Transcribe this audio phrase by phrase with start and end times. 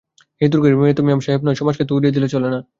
[0.41, 2.59] হিঁদুর ঘরের মেয়ে তো মেম-সাহেব নয়– সমাজকে তো উড়িয়ে দিলে চলে না।